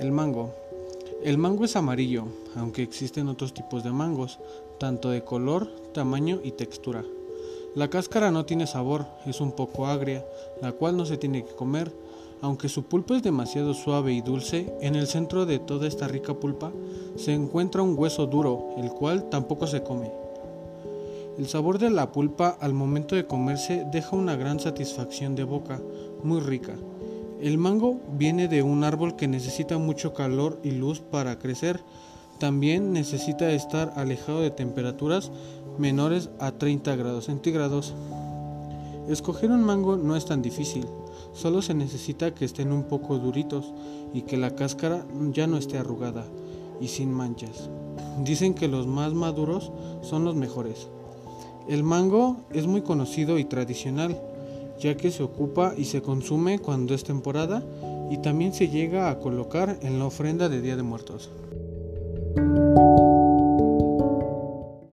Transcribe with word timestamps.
El 0.00 0.12
mango. 0.12 0.54
El 1.22 1.36
mango 1.36 1.66
es 1.66 1.76
amarillo, 1.76 2.24
aunque 2.56 2.82
existen 2.82 3.28
otros 3.28 3.52
tipos 3.52 3.84
de 3.84 3.92
mangos, 3.92 4.38
tanto 4.78 5.10
de 5.10 5.22
color, 5.24 5.68
tamaño 5.92 6.40
y 6.42 6.52
textura. 6.52 7.04
La 7.74 7.90
cáscara 7.90 8.30
no 8.30 8.46
tiene 8.46 8.66
sabor, 8.66 9.04
es 9.26 9.42
un 9.42 9.52
poco 9.52 9.86
agria, 9.86 10.24
la 10.62 10.72
cual 10.72 10.96
no 10.96 11.04
se 11.04 11.18
tiene 11.18 11.44
que 11.44 11.54
comer. 11.54 11.92
Aunque 12.40 12.70
su 12.70 12.84
pulpa 12.84 13.14
es 13.14 13.22
demasiado 13.22 13.74
suave 13.74 14.14
y 14.14 14.22
dulce, 14.22 14.74
en 14.80 14.94
el 14.94 15.06
centro 15.06 15.44
de 15.44 15.58
toda 15.58 15.86
esta 15.86 16.08
rica 16.08 16.32
pulpa 16.32 16.72
se 17.16 17.34
encuentra 17.34 17.82
un 17.82 17.94
hueso 17.98 18.26
duro, 18.26 18.70
el 18.78 18.90
cual 18.92 19.28
tampoco 19.28 19.66
se 19.66 19.82
come. 19.82 20.10
El 21.36 21.46
sabor 21.46 21.78
de 21.78 21.90
la 21.90 22.10
pulpa 22.10 22.56
al 22.58 22.72
momento 22.72 23.16
de 23.16 23.26
comerse 23.26 23.84
deja 23.92 24.16
una 24.16 24.34
gran 24.34 24.60
satisfacción 24.60 25.34
de 25.34 25.44
boca, 25.44 25.78
muy 26.22 26.40
rica. 26.40 26.74
El 27.40 27.56
mango 27.56 27.98
viene 28.18 28.48
de 28.48 28.62
un 28.62 28.84
árbol 28.84 29.16
que 29.16 29.26
necesita 29.26 29.78
mucho 29.78 30.12
calor 30.12 30.60
y 30.62 30.72
luz 30.72 31.00
para 31.00 31.38
crecer. 31.38 31.80
También 32.38 32.92
necesita 32.92 33.50
estar 33.52 33.94
alejado 33.96 34.42
de 34.42 34.50
temperaturas 34.50 35.30
menores 35.78 36.28
a 36.38 36.52
30 36.52 36.96
grados 36.96 37.24
centígrados. 37.24 37.94
Escoger 39.08 39.50
un 39.50 39.64
mango 39.64 39.96
no 39.96 40.16
es 40.16 40.26
tan 40.26 40.42
difícil, 40.42 40.86
solo 41.32 41.62
se 41.62 41.72
necesita 41.72 42.34
que 42.34 42.44
estén 42.44 42.72
un 42.72 42.84
poco 42.84 43.18
duritos 43.18 43.72
y 44.12 44.22
que 44.22 44.36
la 44.36 44.54
cáscara 44.54 45.06
ya 45.32 45.46
no 45.46 45.56
esté 45.56 45.78
arrugada 45.78 46.26
y 46.78 46.88
sin 46.88 47.10
manchas. 47.10 47.70
Dicen 48.22 48.52
que 48.52 48.68
los 48.68 48.86
más 48.86 49.14
maduros 49.14 49.72
son 50.02 50.24
los 50.24 50.34
mejores. 50.34 50.88
El 51.68 51.84
mango 51.84 52.36
es 52.52 52.66
muy 52.66 52.82
conocido 52.82 53.38
y 53.38 53.44
tradicional 53.44 54.20
ya 54.80 54.96
que 54.96 55.10
se 55.10 55.22
ocupa 55.22 55.74
y 55.76 55.84
se 55.84 56.02
consume 56.02 56.58
cuando 56.58 56.94
es 56.94 57.04
temporada 57.04 57.62
y 58.10 58.18
también 58.18 58.52
se 58.52 58.68
llega 58.68 59.10
a 59.10 59.18
colocar 59.18 59.78
en 59.82 59.98
la 59.98 60.06
ofrenda 60.06 60.48
de 60.48 60.60
Día 60.62 60.76
de 60.76 60.82
Muertos. 60.82 61.30